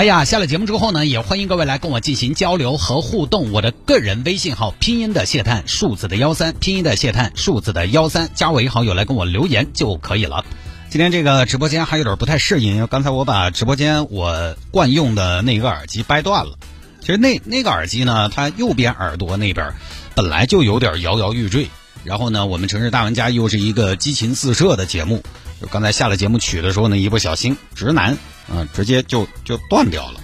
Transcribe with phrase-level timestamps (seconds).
[0.00, 3.52] 哎呀，下了节目之后呢，也欢迎各位来跟我进行交流和互动。
[3.52, 10.46] 我的个人微信号拼音的谢探，数字的幺三，拼音的谢探，数字的幺三，加为好友来跟我留言就可以了。
[10.88, 16.54] 今天这个直播间还有点不太适应，刚才我把直播间我惯用的那个耳机掰断了。
[17.02, 19.74] 其实那那个耳机呢，它右边耳朵那边
[20.14, 21.68] 本来就有点摇摇欲坠。
[22.04, 25.22] 然后呢，我们城市大玩家又是一个激情四射的节目，
[25.60, 28.16] 就刚才下了节目曲的时候呢，一不小心直男
[28.50, 30.20] 啊，直接就就断掉了，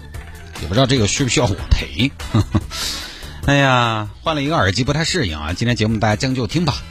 [0.60, 2.10] 也不知道这个需不需要我赔。
[2.32, 2.60] 呵 呵
[3.46, 6.82] 哎呀，换了一个耳机不太适应啊，今天节目大家将就听吧。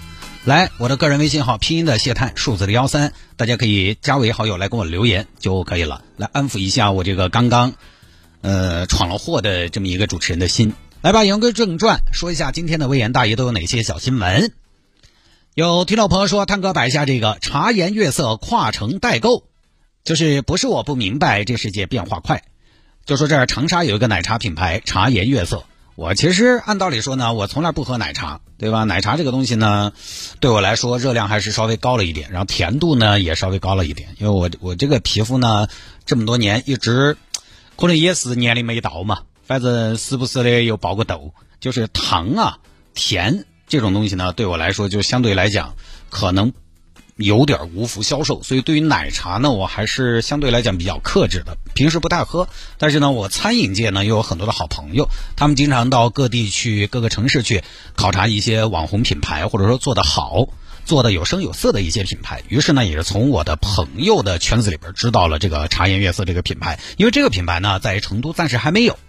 [0.45, 7.73] 来，我的个人微信号拼音的谢探，数字的幺三，大家可以加为好友来给我留言就可以了，来安抚一下我这个刚刚
[8.41, 10.73] 呃闯了祸的这么一个主持人的心。
[11.01, 14.53] 来吧，言归正传，说一下今天的微言大爷都有哪些小新闻。
[15.55, 19.43] 有听众朋友说，探哥摆一下这个茶颜悦色跨城代购，
[20.05, 22.43] 就是不是我不明白，这世界变化快。
[23.05, 28.83] 就说这儿长沙有一个奶茶品牌茶颜悦色，我其实按道理说呢，我从来不喝奶茶，对吧？
[28.83, 29.93] 奶茶这个东西呢，
[30.39, 35.67] 对我来说热量还是稍微高了一点，然后甜度呢也稍微高了一点，因为我我这个皮肤呢
[36.05, 37.17] 这么多年一直
[37.75, 42.59] 可能也是年龄没到嘛，反正时不时的又爆个痘，就是糖啊
[42.93, 43.45] 甜。
[43.67, 45.73] 这种东西呢，对我来说就相对来讲
[46.11, 46.53] 可能
[47.17, 52.49] 有点无福消受，所以对于奶茶呢，我还是相对来讲比较克制的，平时不太喝。
[52.77, 55.07] 但是呢，我餐饮界呢又有很多的好朋友，
[55.37, 57.63] 他们经常到各地去各个城市去
[57.95, 60.49] 考察一些网红品牌，或者说做得好、
[60.83, 62.43] 做的有声有色的一些品牌。
[62.49, 68.99] 于是呢，也是从我的朋友的圈子里边知道了这个茶颜悦色这个品牌，因为这个品牌呢在成都暂时还没有。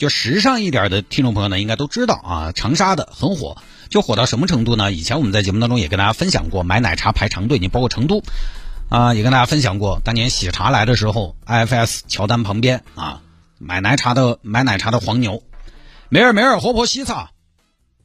[0.00, 3.58] 就时尚一点的听众朋友呢，应该都知道啊，长沙的很火。
[3.90, 4.92] 就火到什么程度呢？
[4.92, 8.22] 以前我们在节目当中也跟大家分享过，买奶茶排长队，你包括成都，
[8.88, 13.20] 啊，也跟大家分享过，当年喜茶来的时候，IFS 乔丹旁边啊，
[13.58, 15.42] 买奶茶的买奶茶的黄牛，
[16.08, 17.32] 妹儿妹儿喝破喜茶，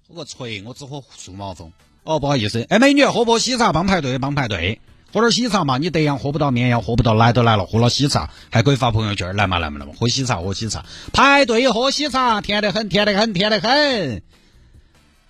[0.05, 1.71] 喝个锤，我只喝数毛峰。
[2.03, 4.81] 哦，不好意思，哎，美女喝破喜茶帮排队帮排队，
[5.15, 10.83] 喝点喜茶嘛，你德阳喝不到，绵阳喝不到，来都来了，喝了喜茶还可以发朋友圈，来嘛来嘛来嘛，喝喜茶喝喜茶，
[11.13, 14.21] 排队喝喜茶，甜得很，甜得很，甜得很。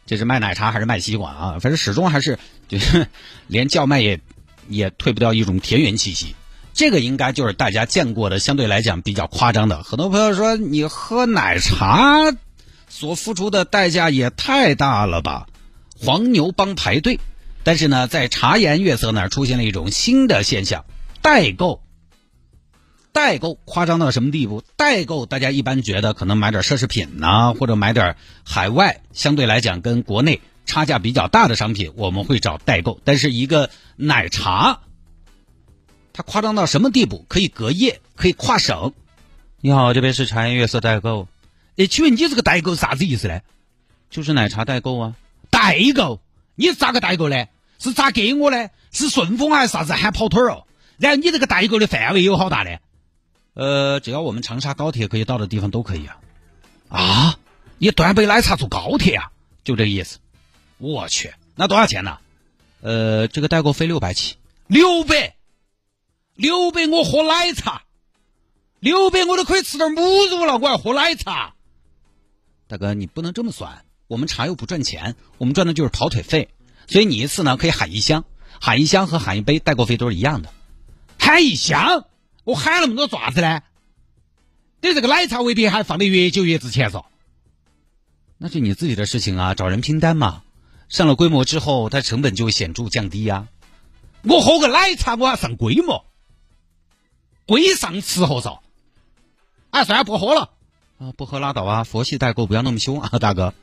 [0.08, 1.52] 这是卖奶茶还是卖西瓜啊？
[1.62, 3.06] 反正始终还是就是
[3.46, 4.20] 连叫卖也
[4.70, 6.36] 也退不掉一种田园气息。
[6.74, 9.84] 这个应该就是大家见过的相对来讲比较夸张的。
[9.84, 12.36] 很多朋友说你喝奶茶
[12.90, 15.46] 所付出的代价也太大了吧？
[15.96, 17.20] 黄牛帮排队，
[17.66, 20.86] 但是呢，在茶颜悦色那儿出现了一种新的现象——
[21.24, 21.82] 代购。
[23.12, 24.62] 代购夸张到什么地步？
[24.76, 33.02] 代购大家一般觉得可能买点奢侈品呐，或者买点海外相对来讲跟国内差价比较大的商品，我们会找代购。
[33.04, 34.82] 但是一个奶茶，
[36.14, 37.26] 它夸张到什么地步？
[37.28, 38.94] 可以隔夜，可以跨省。
[39.60, 41.28] 你好，这边是茶颜悦色代购。
[41.78, 43.42] 哎，请问你这个代购啥子意思呢？
[44.12, 45.16] 就是奶茶代购啊。
[45.50, 46.22] 代购？
[46.54, 47.48] 你咋个代购呢？
[47.86, 48.70] 是咋给我呢？
[48.92, 50.66] 是顺丰还是啥子喊跑腿儿哦？
[50.98, 52.78] 然后你这个代购的范围有好大呢？
[53.54, 56.18] 呃，只要我们长沙高铁可以到的地方都可以啊！
[56.90, 57.40] 啊，
[57.78, 59.32] 你端杯奶茶坐高铁啊？
[59.64, 60.18] 就这个意思。
[60.78, 62.18] 我去，那多少钱呢？
[62.82, 64.38] 呃，这个代购费六百起。
[64.68, 65.36] 六百，
[66.34, 67.84] 六百我喝奶茶，
[68.80, 71.54] 六百我都可以吃点母乳了，我要喝奶茶。
[72.68, 76.50] 大哥，你不能这么算，我们茶又不赚钱，我们赚的就是跑腿费。
[76.88, 78.26] 所以你一次呢可以喊一箱，
[78.60, 80.54] 喊一箱和喊一杯代购费都是一样的。
[81.20, 82.06] 喊一箱。
[82.44, 83.64] 我喊那么多爪子呢？
[84.82, 87.06] 你这个奶茶未必还放得越久越值钱嗦。
[88.38, 90.44] 那是你自己的事情啊，找人拼单嘛。
[90.88, 93.48] 上了规模之后，它成本就会显著降低呀。
[94.22, 96.06] 我喝个奶茶，我要上规模，
[97.48, 98.60] 规上吃喝嗦。
[99.72, 100.52] 哎，算了，不喝了。
[101.00, 103.56] 啊，不喝拉倒啊，佛系代购不要那么凶啊，大哥。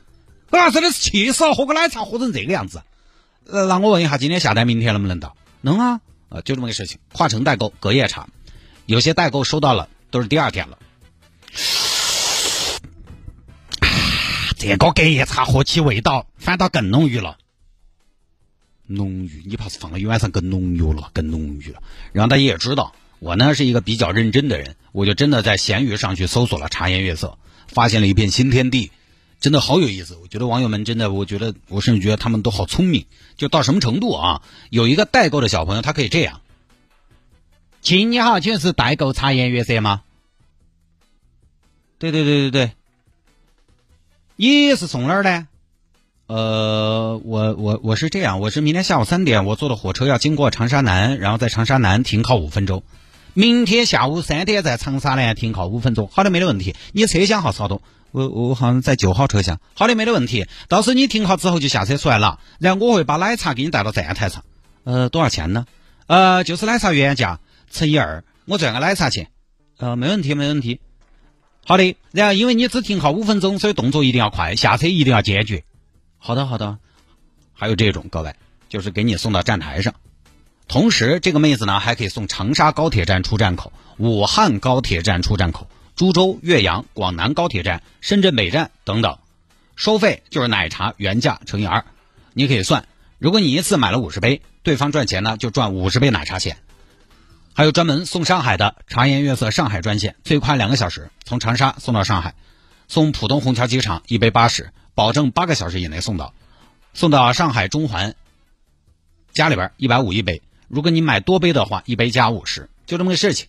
[0.49, 2.83] 啊，真的是气死了，喝个奶茶喝成这个样子。
[3.45, 5.35] 呃，那我问一下，今天下单明天能不能到？
[5.61, 6.01] 能啊。
[6.29, 8.27] 啊，就这么个事情，跨城代购，隔夜茶。
[8.85, 10.79] 有些代购收到了，都是第二天了。
[14.57, 17.37] 这个隔夜茶喝起味道反倒更浓郁了，
[18.87, 21.83] 浓郁，你怕是放了一晚上更浓郁了，更浓郁了。
[22.13, 27.37] 然后大家也知道，我呢是一个比较认真的人，我就真的在闲鱼上去搜索了茶颜悦色，
[27.67, 28.91] 发现了一片新天地，
[29.43, 30.15] 真的好有意思。
[30.21, 33.05] 我觉得网友们真的，我觉得我甚至觉得他们都好聪明，
[33.35, 34.41] 就到什么程度啊？
[34.69, 36.39] 有一个代购的小朋友，他可以这样：
[37.81, 40.03] 亲你好，请问是代购茶颜悦色吗？
[41.99, 42.71] 对对对对对，
[44.37, 45.45] 你是从哪儿的？
[46.27, 52.81] 呃，我我我是这样，我是明天下午三点，我坐的火车要经过长沙南，然后在长沙南停靠五分钟。
[53.33, 56.73] 明天下午三点在长沙南停靠五分钟，好的，没得问题。
[56.93, 57.81] 你车厢号是好多？
[58.13, 59.59] 我我好像在九号车厢。
[59.73, 60.45] 好的，没得问题。
[60.69, 64.45] 到时你停好之后就下车出来了，然后我会把奶茶给你带到站台上。
[64.83, 65.65] 呃，多少钱呢？
[66.05, 67.39] 呃，就是奶茶原价
[67.71, 69.29] 乘以二，我赚个奶茶钱。
[69.77, 70.79] 呃，没问题，没问题。
[71.65, 75.63] 好的，然后因为你只停靠五分钟，所以动作一定要快，下车一定要坚决。
[76.19, 76.77] 好的，好的，
[77.53, 78.35] 还有这种各位，
[78.69, 79.95] 就是给你送到站台上，
[80.67, 89.19] 同时这个妹子呢还可以送长沙高铁站出站口、武汉高铁站出站口、株洲、岳阳、广南高铁站、深圳北站等等，
[89.75, 91.85] 收费就是奶茶原价乘以二，
[92.33, 92.87] 你可以算，
[93.19, 96.57] 如果你一次买了五十杯，对方赚钱呢就赚五十杯奶茶钱。
[97.53, 102.33] 还有专门送上海的茶颜悦色上海专线，最快两个小时从长沙送到上海，
[102.87, 104.71] 送浦东虹桥机场一杯八十。
[104.95, 106.35] 保证八个小时以内送到，
[106.93, 108.13] 送到上海中环
[109.33, 110.43] 家里边一百五一杯。
[110.67, 113.47] 如果你买多杯的话，一杯加五十，就这么个事情。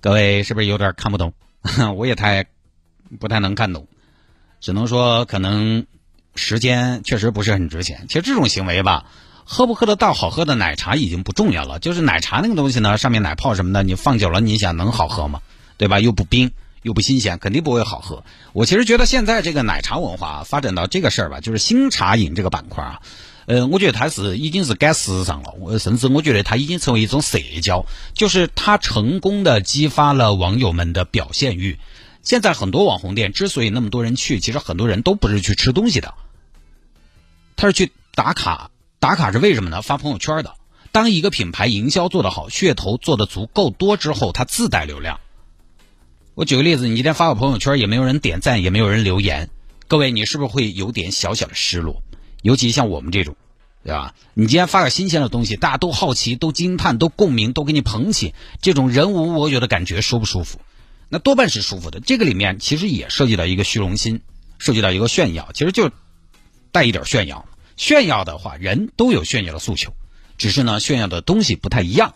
[0.00, 1.32] 各位是不是有点看不懂？
[1.96, 2.46] 我也太
[3.18, 3.86] 不太能看懂，
[4.60, 5.86] 只能说可能
[6.34, 8.06] 时间确实不是很值钱。
[8.08, 9.06] 其实这种行为吧，
[9.44, 11.78] 喝不喝得到好喝的奶茶已经不重要了。
[11.78, 15.40] 就是奶茶那个东西呢，上面奶泡什么的，你放久了，你想能好喝吗？
[15.76, 16.00] 对吧？
[16.00, 16.50] 又不冰。
[16.82, 18.22] 又不新鲜，肯定不会好喝。
[18.52, 23.02] 我其实觉得现在这个奶茶文化发展到这个事儿吧，就是新茶饮这个板块啊，
[23.48, 25.54] 呃，我觉得他是已经是赶时尚了。
[25.58, 31.78] 我甚至我觉得它已经成为一种社交，就是它成功的激发了网友们的表现欲。
[32.22, 36.12] 现在很多网红店之所以那么多人去，其实很多人都不是去吃东西的，
[37.56, 38.70] 他是去打卡。
[38.98, 39.80] 打卡是为什么呢？
[39.80, 40.52] 发朋友圈的。
[40.92, 45.20] 当一个品牌营销做得好，噱头做得足够多之后，它自带流量。
[46.34, 49.48] 我举个例子，你今天发个朋友圈，也没有人点赞，也没有人留言，
[49.86, 52.02] 各位，你是不是会有点小小的失落？
[52.42, 53.36] 尤其像我们这种，
[53.84, 54.14] 对吧？
[54.34, 60.60] 你今天发个新鲜的东西，大家都好奇，都惊叹，都共鸣，都给你捧起，这种人无我有的感觉舒不舒服？
[61.08, 62.00] 那多半是舒服的。
[62.00, 64.20] 这个里面其实也涉及到一个虚荣心，
[64.58, 65.90] 涉及到一个炫耀，其实就
[66.72, 67.46] 带一点炫耀。
[67.76, 69.92] 炫耀的话，人都有炫耀的诉求，
[70.36, 72.14] 只是呢，炫耀的东西不太一样。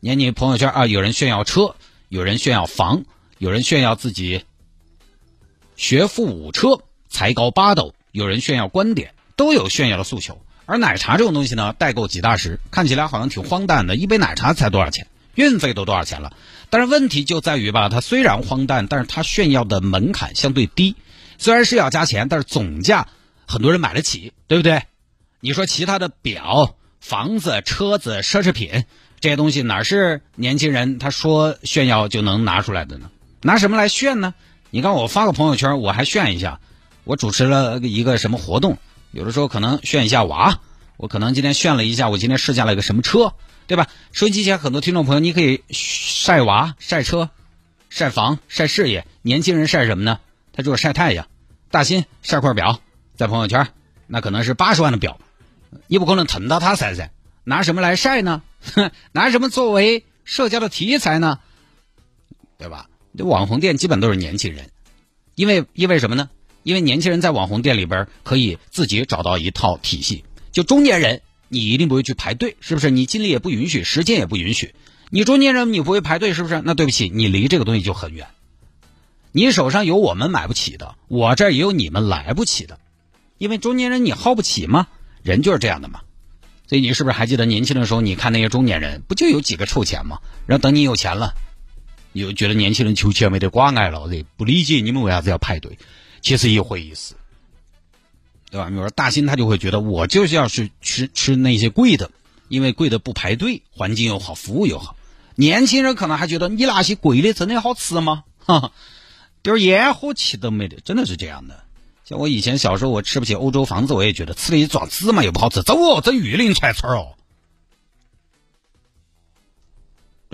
[0.00, 1.76] 你看你朋友圈啊，有人炫耀车，
[2.08, 3.04] 有人炫耀房。
[3.38, 4.44] 有人炫耀自己
[5.76, 10.40] 学富五车、才高八斗，有人炫耀观点，都有炫耀的诉求。
[10.66, 16.36] 而奶茶这种东西呢，代购几大十，看起来好像挺荒诞的，一杯奶茶才多少钱，运费都多少钱了。
[16.70, 20.96] 但是问题就在于吧，它虽然荒诞，但是它炫耀的门槛相对低，
[21.38, 23.08] 虽然是要加钱，但是总价
[23.46, 24.82] 很多人买得起，对不对？
[25.40, 28.84] 你说其他的表、房子、车子、奢侈品
[29.20, 33.10] 这些东西，哪是年轻人他说炫耀就能拿出来的呢？
[33.42, 34.32] 拿什么来炫呢？
[34.70, 36.60] 你看我发个朋友圈，我还炫一下，
[37.04, 38.78] 我主持了一个什么活动，
[39.14, 40.58] 有的时候可能炫一下娃，
[40.96, 43.34] 我可能今天炫了一下，我今天试驾了一个什么车，
[43.68, 43.86] 对吧？
[44.10, 47.30] 收音机前很多听众朋友，你可以晒娃、晒车、
[47.88, 49.06] 晒房、晒事业。
[49.22, 50.18] 年轻人晒什么呢？
[50.52, 51.28] 他就是晒太阳。
[51.70, 52.80] 大新晒块表
[53.14, 53.68] 在朋友圈，
[54.08, 55.20] 那可能是八十万的表，
[55.86, 57.12] 你不可能疼到他晒噻。
[57.44, 58.42] 拿什么来晒呢？
[59.12, 61.38] 拿什么作为社交的题材呢？
[62.58, 62.88] 对吧？
[63.16, 64.70] 这网红店基本都是年轻人，
[65.36, 66.30] 因为因为什么呢？
[66.64, 70.24] 因为年轻人在网红店里边可以自己找到一套体系。
[70.50, 72.90] 就中年人，你一定不会去排队，是不是？
[72.90, 74.74] 你精力也不允许，时间也不允许。
[75.10, 76.60] 你中年人你不会排队，是不是？
[76.64, 78.26] 那对不起，你离这个东西就很远。
[79.30, 82.78] 你手上有我们买不起的，我这儿也有你们来不起的。
[83.36, 84.86] 因为中年人你耗不起吗？
[85.22, 86.00] 人就是这样的嘛。
[86.66, 90.20] 所以你是不是还记得年轻的时候，你看那些中年人，不就有几个臭钱吗？
[90.46, 91.34] 然后等你有钱了。
[92.12, 95.78] 你又觉得年轻人求钱没得关爱了，不理解你们为啥子要排队？
[96.24, 97.14] 其实一回事，
[98.50, 98.68] 对吧？
[98.70, 102.10] 比如说大兴他就会觉得我就是要去吃吃那些贵的，
[102.48, 104.96] 因为贵的不排队，环境又好，服务又好。
[105.34, 108.24] 年轻人可能还觉得你那些贵的真的好吃吗？
[108.38, 108.72] 哈哈，
[109.42, 111.62] 点烟火气都没得，真的是这样的。
[112.06, 117.16] 像我以前小时候，我吃不起欧洲房子，我也觉得吃了一爪子嘛又不好吃，走哦，整玉林串串哦。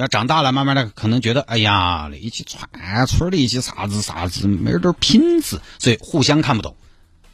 [0.01, 6.75] 要长大了，慢慢的可能觉得，哎呀，那一起串串的一些啥子啥子，没点品质，所以互相看不懂。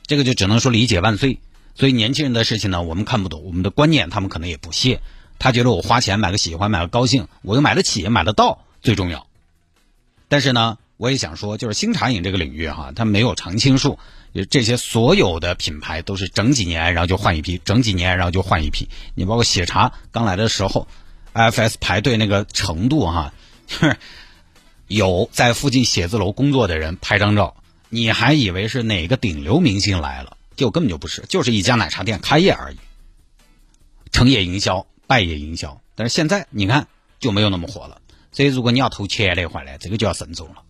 [0.06, 1.38] 这个就只能说理解万岁。
[1.76, 5.00] 所以年轻人的事情呢，我们看不懂，我们的观念他们可能也不屑。
[5.38, 9.26] 他觉得我花钱买个喜欢，买个高兴，我又买得起，买得到最重要。
[10.28, 13.98] 但是呢，我也想说，就是新茶饮这个领域哈，它没有常青树，
[14.50, 18.88] 这些所有的品牌都是整几年然后就换一批，整几年然后就换一批。
[19.14, 20.88] 你包括喜茶刚来的时候
[21.36, 23.32] ，FS 排队那个程度哈，
[23.68, 23.96] 就是
[24.88, 27.56] 有在附近写字楼工作的人拍张照，
[27.88, 32.76] 你还以为是哪个顶流明星来了，就根本就不是，就是一家奶茶店开业而已。
[34.12, 36.88] 成也营销，败也营销，但是现在你看
[37.20, 38.00] 就没有那么火了。
[38.32, 40.62] 所以，如果你要投钱的话呢，这个就要慎重了。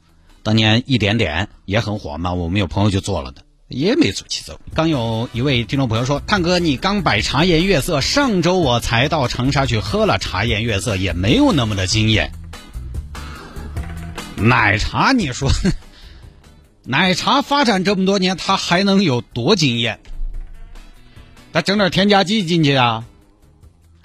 [0.43, 4.61] 当年一点点也很火嘛，我们有朋友就做了的，也没走起走。
[4.75, 12.33] 刚有一位听众朋友说：“探哥，你刚摆茶颜悦色，上周我才到长沙去喝了茶颜悦色，也没有那么的惊艳。
[14.37, 15.51] ”奶茶，你说，
[16.85, 19.99] 奶茶发展这么多年，它还能有多惊艳？
[21.53, 23.05] 它整点添加剂进去啊？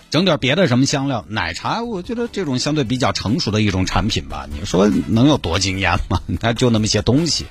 [0.09, 4.47] 整点别的什么香料，奶茶，我觉得这种相对比较成熟的一种产品吧。
[4.51, 6.21] 你说能有多惊艳吗？
[6.41, 7.45] 它就那么些东西，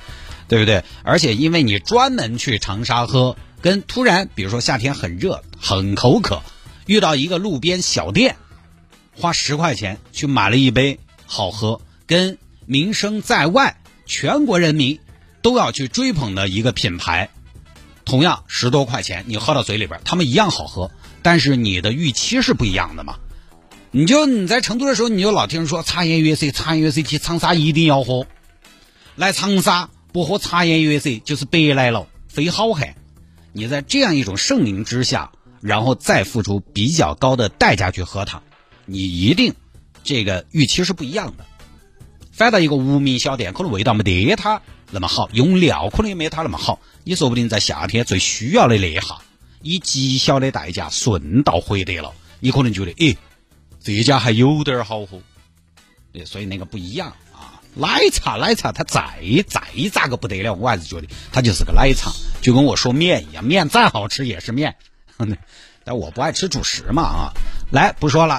[0.51, 0.83] 对不对？
[1.05, 6.43] 而且因为你专门去长沙喝，跟突然比如说夏天很热很口渴，
[6.87, 8.35] 遇到一个路边小店，
[9.17, 14.99] 花十块钱去买了一杯好喝，跟名声在外，全国人民
[15.41, 17.31] 都要去追捧的一个品牌，
[18.05, 20.91] 同样十多块钱，你喝到嘴里边，他们一样好喝。
[21.23, 23.19] 但是你的预期是不一样的嘛？
[23.93, 28.27] 你就你在成都的时候，你就老听人说茶颜悦色，茶颜悦色去长沙一定要喝。
[29.15, 32.95] 来长沙不喝茶颜悦色就是白来了，非好汉。
[33.53, 38.43] 你在这样一种盛名之下，然后再付出比较高的代价去喝它，
[38.87, 39.55] 你一定
[40.05, 41.45] 这个预期是不一样的。
[42.33, 49.19] 反倒一个无名小店，可能味道没得它那么好，用料可能也没它那么好，你说不定在夏天最需要的那一下。
[49.63, 53.19] 以极小的代价顺道获得了，你可能觉得，诶，
[53.83, 55.21] 这家还有点好喝，
[56.13, 57.15] 对所以那个不一样。
[57.75, 59.01] 奶茶，奶茶，它再
[59.49, 59.61] 再
[59.91, 62.11] 咋个不得了，我还是觉得它就是个奶茶，
[62.41, 64.77] 就跟我说面一样，面再好吃也是面。
[65.83, 67.33] 但我不爱吃主食嘛啊。
[67.71, 68.39] 来，不说了。